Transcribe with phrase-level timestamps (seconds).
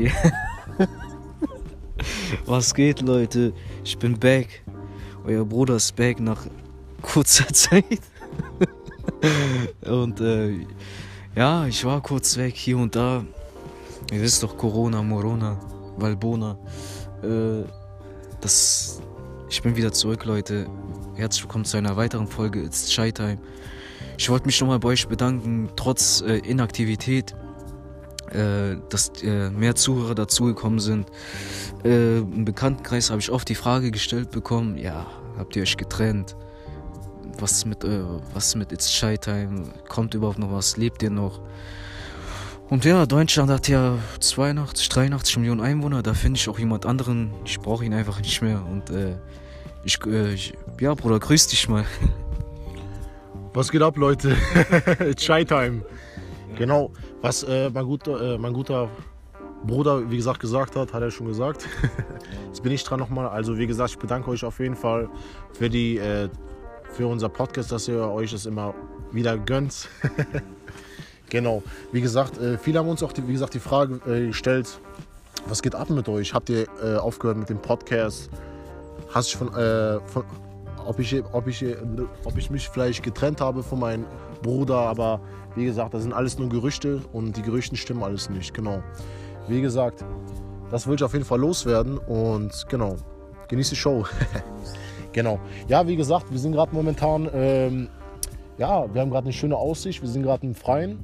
[0.00, 0.32] Yeah.
[2.46, 3.52] Was geht, Leute?
[3.84, 4.62] Ich bin back.
[5.26, 6.46] Euer Bruder ist back nach
[7.02, 8.00] kurzer Zeit.
[9.82, 10.64] und äh,
[11.36, 13.26] ja, ich war kurz weg hier und da.
[14.10, 15.60] Ihr wisst doch, Corona, Morona,
[15.98, 16.56] Valbona.
[17.22, 17.64] Äh,
[18.40, 19.02] das,
[19.50, 20.66] ich bin wieder zurück, Leute.
[21.14, 23.38] Herzlich willkommen zu einer weiteren Folge It's Shy Time.
[24.16, 27.34] Ich wollte mich nochmal bei euch bedanken, trotz äh, Inaktivität,
[28.32, 31.08] äh, dass äh, mehr Zuhörer dazugekommen sind.
[31.84, 35.06] Äh, Im Bekanntenkreis habe ich oft die Frage gestellt bekommen, ja,
[35.38, 36.36] habt ihr euch getrennt?
[37.38, 38.02] Was mit, äh,
[38.34, 39.64] was mit It's Shy Time?
[39.88, 40.76] Kommt überhaupt noch was?
[40.76, 41.40] Lebt ihr noch?
[42.68, 46.02] Und ja, Deutschland hat ja 82, 83 Millionen Einwohner.
[46.02, 47.32] Da finde ich auch jemand anderen.
[47.44, 48.64] Ich brauche ihn einfach nicht mehr.
[48.64, 49.16] Und äh,
[49.82, 51.84] ich, äh, ich, ja, Bruder, grüß dich mal.
[53.54, 54.36] Was geht ab, Leute?
[55.00, 55.82] It's Shy Time.
[56.56, 58.88] Genau, was äh, mein, guter, äh, mein guter
[59.64, 61.66] Bruder, wie gesagt, gesagt hat, hat er schon gesagt.
[62.46, 63.28] Jetzt bin ich dran nochmal.
[63.28, 65.08] Also, wie gesagt, ich bedanke euch auf jeden Fall
[65.52, 66.28] für, die, äh,
[66.92, 68.74] für unser Podcast, dass ihr euch das immer
[69.12, 69.88] wieder gönnt.
[71.28, 71.62] genau,
[71.92, 74.80] wie gesagt, äh, viele haben uns auch, die, wie gesagt, die Frage äh, gestellt,
[75.46, 76.34] was geht ab mit euch?
[76.34, 78.30] Habt ihr äh, aufgehört mit dem Podcast?
[79.12, 79.48] Hast du von,
[80.06, 80.24] von
[80.86, 81.64] ob ich, ob, ich,
[82.24, 84.04] ob ich mich vielleicht getrennt habe von meinem
[84.42, 85.20] Bruder, aber
[85.54, 88.82] wie gesagt, das sind alles nur Gerüchte und die Gerüchte stimmen alles nicht, genau.
[89.48, 90.04] Wie gesagt,
[90.70, 92.96] das will ich auf jeden Fall loswerden und genau,
[93.48, 94.04] genieße die Show.
[95.12, 95.40] genau.
[95.68, 97.88] Ja, wie gesagt, wir sind gerade momentan, ähm,
[98.58, 100.98] ja, wir haben gerade eine schöne Aussicht, wir sind gerade im Freien.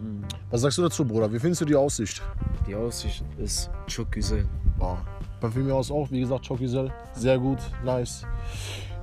[0.00, 0.24] Mhm.
[0.50, 1.32] Was sagst du dazu, Bruder?
[1.32, 2.22] Wie findest du die Aussicht?
[2.66, 4.46] Die Aussicht ist çok güzel.
[4.80, 4.98] Ja,
[5.50, 6.90] bei mir aus auch, wie gesagt, güzel.
[7.14, 8.24] Sehr gut, nice.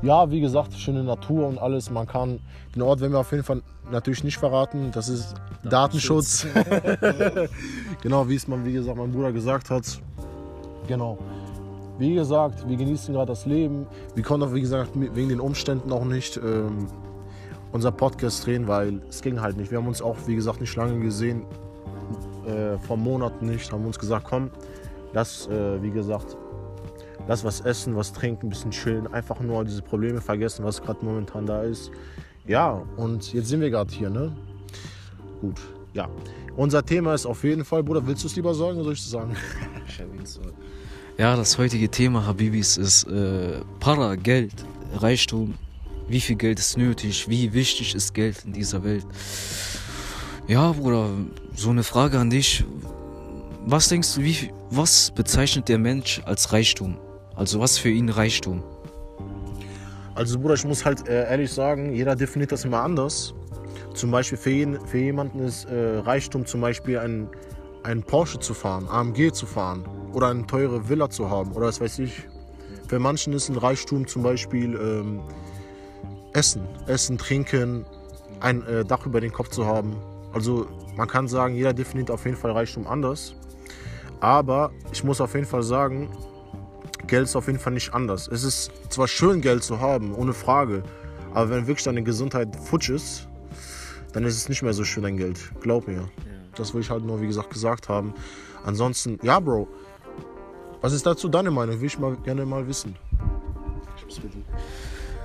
[0.02, 1.90] Ja, wie gesagt, schöne Natur und alles.
[1.90, 2.40] Man kann,
[2.74, 4.92] den Ort werden wir auf jeden Fall natürlich nicht verraten.
[4.94, 6.48] Das ist Datenschutz.
[6.54, 7.50] Datenschutz.
[8.02, 10.00] genau, wie es man, wie gesagt, mein Bruder gesagt hat.
[10.88, 11.18] Genau.
[11.98, 13.86] Wie gesagt, wir genießen gerade das Leben.
[14.16, 16.88] Wir konnten auch, wie gesagt, wegen den Umständen auch nicht ähm,
[17.74, 19.70] unser Podcast drehen, weil es ging halt nicht.
[19.70, 21.46] Wir haben uns auch, wie gesagt, nicht lange gesehen.
[22.48, 23.70] Äh, vor Monaten nicht.
[23.72, 24.50] Haben uns gesagt, komm,
[25.14, 26.38] lass, äh, wie gesagt,
[27.28, 31.04] lass was essen, was trinken, ein bisschen chillen, einfach nur diese Probleme vergessen, was gerade
[31.04, 31.92] momentan da ist.
[32.48, 34.36] Ja, und jetzt sind wir gerade hier, ne?
[35.42, 35.60] Gut,
[35.94, 36.10] ja.
[36.56, 39.00] Unser Thema ist auf jeden Fall, Bruder, willst du es lieber sagen oder soll ich
[39.00, 39.36] es sagen?
[41.18, 44.54] ja, das heutige Thema, Habibis, ist äh, Para, Geld,
[44.96, 45.56] Reichtum.
[46.08, 47.30] Wie viel Geld ist nötig?
[47.30, 49.06] Wie wichtig ist Geld in dieser Welt?
[50.48, 51.12] Ja, Bruder,
[51.56, 52.66] so eine Frage an dich.
[53.72, 56.98] Was denkst du, wie, was bezeichnet der Mensch als Reichtum?
[57.36, 58.64] Also was für ihn Reichtum?
[60.16, 63.36] Also Bruder, ich muss halt äh, ehrlich sagen, jeder definiert das immer anders.
[63.94, 67.30] Zum Beispiel für, jeden, für jemanden ist äh, Reichtum zum Beispiel ein,
[67.84, 71.80] ein Porsche zu fahren, AMG zu fahren oder eine teure Villa zu haben oder was
[71.80, 72.24] weiß ich.
[72.88, 75.22] Für manchen ist ein Reichtum zum Beispiel ähm,
[76.34, 77.86] Essen, Essen, Trinken,
[78.40, 79.96] ein äh, Dach über den Kopf zu haben.
[80.34, 83.36] Also man kann sagen, jeder definiert auf jeden Fall Reichtum anders.
[84.20, 86.10] Aber ich muss auf jeden Fall sagen,
[87.08, 88.28] Geld ist auf jeden Fall nicht anders.
[88.28, 90.84] Es ist zwar schön, Geld zu haben, ohne Frage,
[91.34, 93.28] aber wenn wirklich deine Gesundheit futsch ist,
[94.14, 95.40] dann ist es nicht mehr so schön, dein Geld.
[95.62, 96.10] Glaub mir.
[96.56, 98.14] Das will ich halt nur, wie gesagt, gesagt haben.
[98.64, 99.68] Ansonsten, ja, Bro.
[100.82, 101.80] Was ist dazu deine Meinung?
[101.80, 102.96] Will ich mal gerne mal wissen.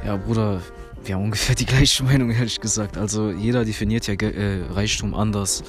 [0.05, 0.61] Ja, Bruder,
[1.05, 2.97] wir haben ungefähr die gleiche Meinung, ehrlich gesagt.
[2.97, 5.63] Also jeder definiert ja äh, Reichtum anders.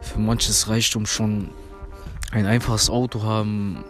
[0.00, 1.50] Für manches Reichtum schon
[2.32, 3.84] ein einfaches Auto haben,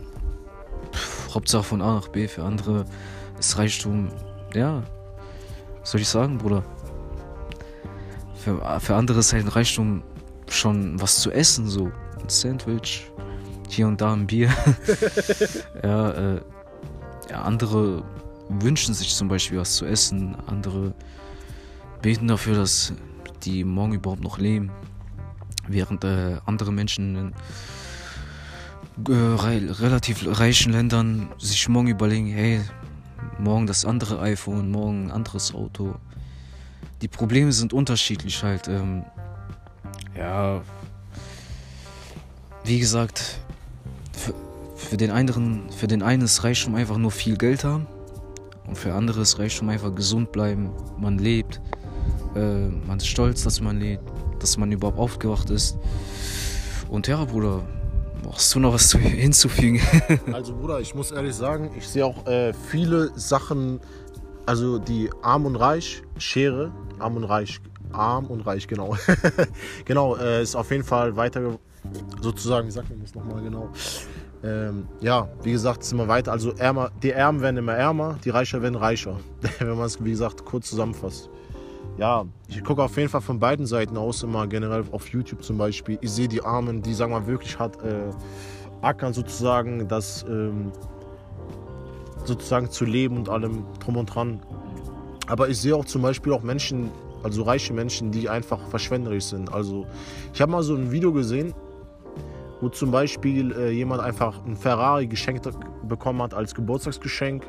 [1.33, 2.29] Hauptsache von A nach B.
[2.29, 2.85] Für andere
[3.39, 4.09] ist Reichtum,
[4.55, 4.83] ja,
[5.81, 6.63] was soll ich sagen, Bruder?
[8.37, 10.03] Für, für andere ist halt Reichtum
[10.49, 11.91] schon was zu essen, so.
[12.21, 13.11] Ein Sandwich,
[13.69, 14.51] hier und da ein Bier.
[15.83, 16.41] ja, äh,
[17.31, 18.05] ja, andere
[18.63, 20.95] wünschen sich zum Beispiel was zu essen, andere
[22.03, 22.93] beten dafür, dass
[23.45, 24.71] die morgen überhaupt noch leben,
[25.69, 27.33] während äh, andere Menschen
[29.09, 32.61] äh, relativ reichen Ländern sich morgen überlegen, hey,
[33.39, 35.95] morgen das andere iPhone, morgen ein anderes Auto.
[37.03, 38.69] Die Probleme sind unterschiedlich halt.
[38.69, 39.05] Ähm,
[40.17, 40.63] ja,
[42.65, 43.39] wie gesagt,
[44.13, 44.35] für,
[44.77, 47.87] für, den einen, für den einen ist Reichtum einfach nur viel Geld haben
[48.67, 50.71] und für andere ist Reichtum einfach gesund bleiben.
[50.99, 51.61] Man lebt,
[52.35, 54.05] äh, man ist stolz, dass man lebt,
[54.41, 55.79] dass man überhaupt aufgewacht ist.
[56.89, 57.63] Und ja, Bruder,
[58.25, 59.81] Brauchst du noch was hinzufügen?
[60.33, 63.81] also Bruder, ich muss ehrlich sagen, ich sehe auch äh, viele Sachen,
[64.47, 67.61] also die Arm und Reich, Schere, Arm und Reich,
[67.93, 68.97] arm und reich, genau.
[69.85, 71.59] genau, äh, ist auf jeden Fall weiter,
[72.21, 73.71] sozusagen, wie sagt man das nochmal genau?
[74.45, 76.31] Ähm, ja, wie gesagt, sind wir weiter.
[76.31, 79.19] Also ärmer, die Ärmen werden immer ärmer, die Reicher werden reicher.
[79.59, 81.31] Wenn man es, wie gesagt, kurz zusammenfasst.
[81.97, 85.57] Ja, ich gucke auf jeden Fall von beiden Seiten aus, immer generell auf YouTube zum
[85.57, 85.97] Beispiel.
[86.03, 88.11] Ich sehe die Armen, die, sagen wir wirklich hart äh,
[88.83, 90.73] ackern sozusagen, das ähm,
[92.25, 94.41] sozusagen zu leben und allem drum und dran.
[95.27, 96.91] Aber ich sehe auch zum Beispiel auch Menschen,
[97.23, 99.53] also reiche Menschen, die einfach verschwenderisch sind.
[99.55, 99.87] Also
[100.35, 101.55] ich habe mal so ein Video gesehen,
[102.61, 105.49] wo zum Beispiel äh, jemand einfach ein Ferrari geschenkt
[105.89, 107.45] bekommen hat als Geburtstagsgeschenk.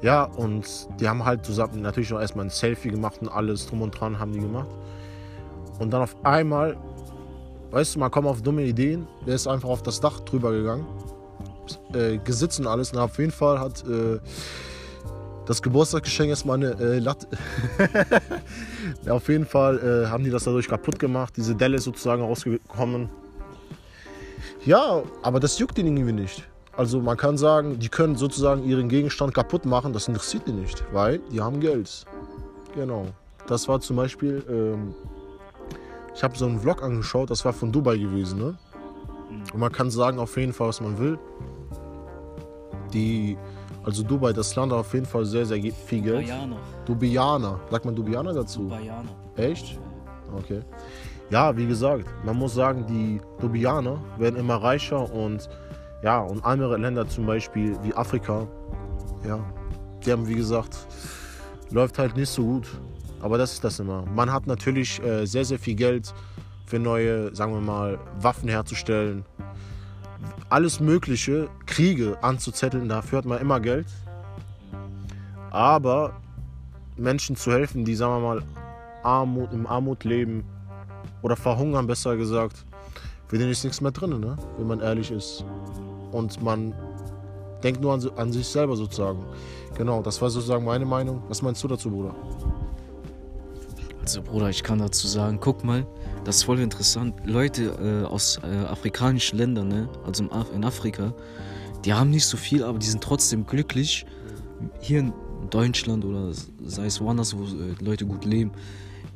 [0.00, 0.66] Ja, und
[0.98, 4.18] die haben halt zusammen natürlich auch erstmal ein Selfie gemacht und alles drum und dran
[4.18, 4.68] haben die gemacht.
[5.78, 6.76] Und dann auf einmal,
[7.70, 10.86] weißt du, man kommt auf dumme Ideen, der ist einfach auf das Dach drüber gegangen,
[11.94, 12.92] äh, gesitzt und alles.
[12.92, 14.18] Und auf jeden Fall hat äh,
[15.46, 17.28] das Geburtstagsgeschenk erstmal eine äh, Latte.
[19.08, 21.34] auf jeden Fall äh, haben die das dadurch kaputt gemacht.
[21.36, 23.08] Diese Delle ist sozusagen rausgekommen.
[24.64, 26.48] Ja, aber das juckt ihn irgendwie nicht.
[26.76, 30.82] Also man kann sagen, die können sozusagen ihren Gegenstand kaputt machen, das interessiert die nicht,
[30.92, 32.06] weil die haben Geld.
[32.74, 33.06] Genau.
[33.46, 34.94] Das war zum Beispiel, ähm,
[36.14, 38.38] ich habe so einen Vlog angeschaut, das war von Dubai gewesen.
[38.38, 38.58] Ne?
[39.52, 41.18] Und man kann sagen auf jeden Fall, was man will.
[42.94, 43.36] Die,
[43.84, 46.22] also Dubai, das Land hat auf jeden Fall sehr, sehr viel Geld.
[46.28, 46.56] Dubaianer.
[46.86, 47.60] Dubianer.
[47.70, 48.62] Sagt man Dubianer dazu?
[48.62, 49.10] Dubaianer.
[49.36, 49.78] Echt?
[50.38, 50.60] Okay.
[51.32, 55.48] Ja, wie gesagt, man muss sagen, die Dubianer werden immer reicher und
[56.02, 58.46] ja, und andere Länder zum Beispiel wie Afrika,
[59.26, 59.42] ja,
[60.04, 60.86] die haben wie gesagt,
[61.70, 62.68] läuft halt nicht so gut.
[63.22, 64.04] Aber das ist das immer.
[64.14, 66.12] Man hat natürlich äh, sehr, sehr viel Geld
[66.66, 69.24] für neue, sagen wir mal, Waffen herzustellen.
[70.50, 73.86] Alles Mögliche, Kriege anzuzetteln, dafür hat man immer Geld.
[75.50, 76.20] Aber
[76.98, 78.42] Menschen zu helfen, die, sagen wir mal,
[79.02, 80.44] Armut, im Armut leben,
[81.22, 82.64] oder verhungern, besser gesagt,
[83.28, 84.36] für den ist nichts mehr drin, ne?
[84.58, 85.44] wenn man ehrlich ist.
[86.10, 86.74] Und man
[87.62, 89.24] denkt nur an, an sich selber sozusagen.
[89.76, 91.22] Genau, das war sozusagen meine Meinung.
[91.28, 92.14] Was meinst du dazu, Bruder?
[94.02, 95.86] Also Bruder, ich kann dazu sagen, guck mal,
[96.24, 97.14] das ist voll interessant.
[97.24, 99.88] Leute äh, aus äh, afrikanischen Ländern, ne?
[100.04, 100.24] also
[100.54, 101.14] in Afrika,
[101.84, 104.04] die haben nicht so viel, aber die sind trotzdem glücklich.
[104.80, 105.12] Hier in
[105.50, 106.32] Deutschland oder
[106.64, 108.52] sei es woanders, wo äh, Leute gut leben,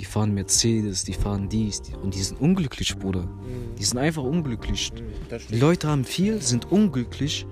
[0.01, 3.23] die fahren Mercedes, die fahren dies die, und die sind unglücklich, Bruder.
[3.23, 3.77] Mhm.
[3.79, 4.93] Die sind einfach unglücklich.
[4.93, 7.47] Mhm, die Leute haben viel, sind unglücklich.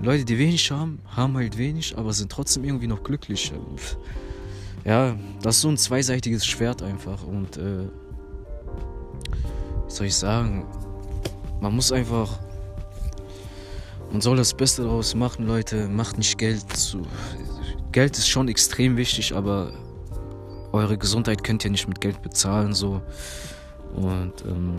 [0.00, 3.52] Leute, die wenig haben, haben halt wenig, aber sind trotzdem irgendwie noch glücklich.
[4.84, 7.22] Ja, das ist so ein zweiseitiges Schwert einfach.
[7.24, 7.88] Und äh,
[9.84, 10.66] was soll ich sagen?
[11.60, 12.40] Man muss einfach.
[14.10, 15.88] Man soll das Beste daraus machen, Leute.
[15.88, 17.02] Macht nicht Geld zu.
[17.92, 19.72] Geld ist schon extrem wichtig, aber
[20.72, 23.02] eure Gesundheit könnt ihr nicht mit Geld bezahlen, so.
[23.94, 24.78] Und ähm,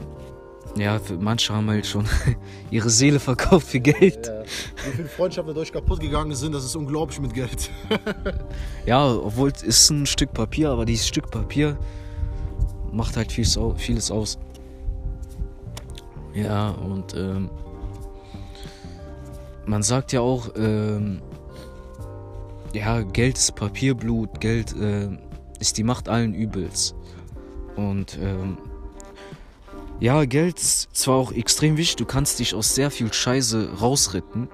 [0.75, 2.05] ja, manche haben halt schon
[2.71, 4.27] ihre Seele verkauft für Geld.
[4.27, 4.43] Ja.
[4.43, 7.69] Wie viele Freundschaften dadurch kaputt gegangen sind, das ist unglaublich mit Geld.
[8.85, 11.77] ja, obwohl es ist ein Stück Papier, aber dieses Stück Papier
[12.91, 14.39] macht halt vieles, vieles aus.
[16.33, 17.51] Ja, und ähm,
[19.65, 21.21] man sagt ja auch, ähm,
[22.73, 25.09] ja, Geld ist Papierblut, Geld äh,
[25.63, 26.93] ist die Macht allen Übels.
[27.77, 28.57] Und ähm,
[30.01, 34.49] ja, Geld ist zwar auch extrem wichtig, du kannst dich aus sehr viel Scheiße rausretten,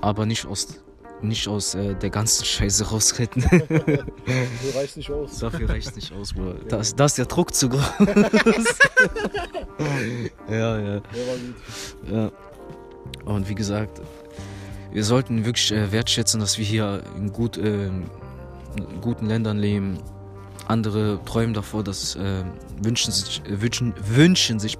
[0.00, 0.80] aber nicht aus,
[1.22, 3.42] nicht aus äh, der ganzen Scheiße rausretten.
[3.42, 4.04] Dafür
[4.74, 5.38] reicht nicht aus.
[5.38, 6.56] Dafür reicht nicht aus, Bruder.
[6.68, 7.92] Da, ist, da ist der Druck zu groß.
[10.50, 11.02] ja, ja.
[12.10, 12.32] ja.
[13.24, 14.02] Und wie gesagt,
[14.90, 18.10] wir sollten wirklich äh, wertschätzen, dass wir hier in gut, äh, in
[19.00, 20.00] guten Ländern leben
[20.66, 22.44] andere träumen davor, dass äh,
[22.82, 24.78] wünschen sich, äh, wünschen, wünschen sich,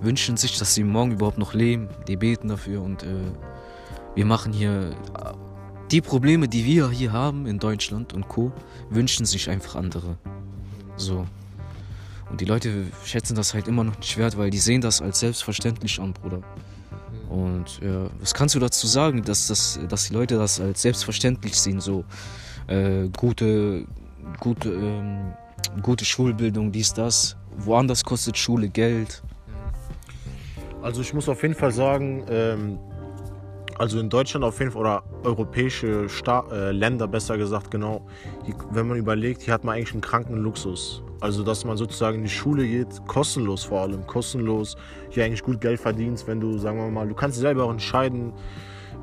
[0.00, 1.88] wünschen sich, dass sie morgen überhaupt noch leben.
[2.06, 3.32] Die beten dafür und äh,
[4.14, 5.32] wir machen hier äh,
[5.90, 8.52] die Probleme, die wir hier haben in Deutschland und Co.
[8.90, 10.18] wünschen sich einfach andere.
[10.96, 11.26] So.
[12.30, 15.20] Und die Leute schätzen das halt immer noch nicht wert, weil die sehen das als
[15.20, 16.42] selbstverständlich an, Bruder.
[17.28, 21.58] Und ja, was kannst du dazu sagen, dass, das, dass die Leute das als selbstverständlich
[21.58, 22.04] sehen, so
[22.66, 23.86] äh, gute
[24.40, 25.32] gute, ähm,
[25.82, 27.36] gute Schulbildung, dies, das.
[27.58, 29.22] Woanders kostet Schule Geld.
[30.82, 32.78] Also ich muss auf jeden Fall sagen, ähm,
[33.78, 38.06] also in Deutschland auf jeden Fall oder europäische Sta äh, Länder besser gesagt genau,
[38.46, 41.02] die, wenn man überlegt, hier hat man eigentlich einen kranken Luxus.
[41.20, 44.76] Also dass man sozusagen in die Schule geht, kostenlos vor allem, kostenlos,
[45.10, 48.32] hier eigentlich gut Geld verdienst, wenn du, sagen wir mal, du kannst selber auch entscheiden,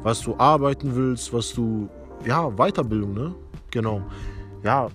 [0.04, 1.90] was du arbeiten willst, was du,
[2.26, 3.36] ja, Weiterbildung, ne?
[3.72, 4.02] Genau.
[4.64, 4.90] Ja,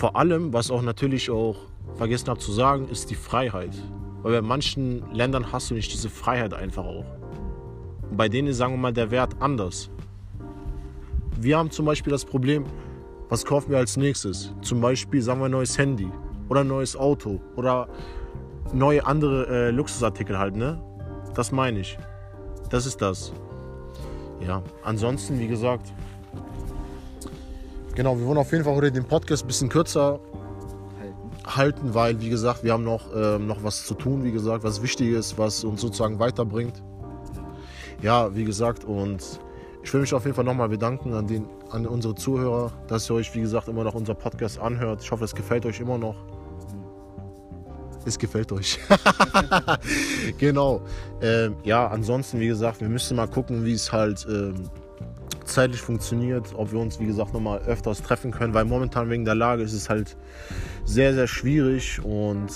[0.00, 1.56] vor allem, was auch natürlich auch
[1.96, 3.76] vergessen habe zu sagen, ist die Freiheit.
[4.22, 7.04] Weil bei manchen Ländern hast du nicht diese Freiheit einfach auch.
[8.08, 9.90] Und bei denen ist, sagen wir mal, der Wert anders.
[11.38, 12.64] Wir haben zum Beispiel das Problem,
[13.28, 14.54] was kaufen wir als nächstes?
[14.62, 16.08] Zum Beispiel, sagen wir, ein neues Handy
[16.48, 17.86] oder ein neues Auto oder
[18.72, 20.82] neue andere äh, Luxusartikel halt, ne?
[21.34, 21.98] Das meine ich.
[22.70, 23.34] Das ist das.
[24.40, 25.92] Ja, ansonsten, wie gesagt,
[27.94, 30.20] genau, wir wollen auf jeden Fall heute den Podcast ein bisschen kürzer
[31.00, 31.46] Halten.
[31.56, 34.82] halten, weil, wie gesagt, wir haben noch, ähm, noch was zu tun, wie gesagt, was
[34.82, 36.82] wichtig ist, was uns sozusagen weiterbringt.
[38.02, 39.40] Ja, wie gesagt, und
[39.82, 43.14] ich will mich auf jeden Fall nochmal bedanken an, den, an unsere Zuhörer, dass ihr
[43.14, 45.02] euch, wie gesagt, immer noch unser Podcast anhört.
[45.02, 46.16] Ich hoffe, es gefällt euch immer noch.
[48.04, 48.78] Es gefällt euch.
[50.38, 50.82] genau.
[51.20, 54.70] Ähm, ja, ansonsten, wie gesagt, wir müssen mal gucken, wie es halt ähm,
[55.52, 59.34] zeitlich funktioniert, ob wir uns, wie gesagt, nochmal öfters treffen können, weil momentan wegen der
[59.34, 60.16] Lage ist es halt
[60.84, 62.50] sehr, sehr schwierig und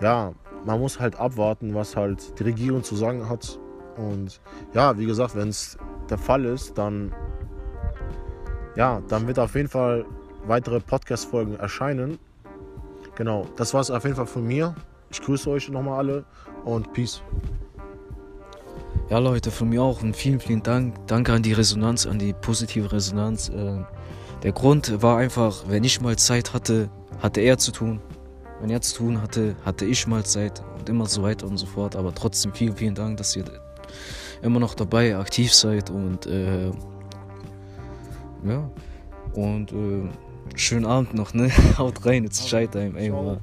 [0.00, 0.32] ja,
[0.64, 3.58] man muss halt abwarten, was halt die Regierung zu sagen hat.
[3.96, 4.40] Und
[4.74, 5.76] ja, wie gesagt, wenn es
[6.08, 7.12] der Fall ist, dann
[8.76, 10.04] ja, dann wird auf jeden Fall
[10.46, 12.18] weitere Podcast-Folgen erscheinen.
[13.16, 14.74] Genau, das war es auf jeden Fall von mir.
[15.10, 16.24] Ich grüße euch nochmal alle
[16.64, 17.22] und Peace.
[19.10, 20.94] Ja, Leute, von mir auch und vielen, vielen Dank.
[21.06, 23.48] Danke an die Resonanz, an die positive Resonanz.
[23.48, 23.82] Äh,
[24.42, 28.00] Der Grund war einfach, wenn ich mal Zeit hatte, hatte er zu tun.
[28.60, 31.66] Wenn er zu tun hatte, hatte ich mal Zeit und immer so weiter und so
[31.66, 31.96] fort.
[31.96, 33.44] Aber trotzdem vielen, vielen Dank, dass ihr
[34.42, 36.70] immer noch dabei aktiv seid und äh,
[38.44, 38.70] ja.
[39.32, 40.08] Und äh,
[40.54, 41.50] schönen Abend noch, ne?
[41.78, 43.10] Haut rein, jetzt Scheitime, ey.
[43.10, 43.40] Mann.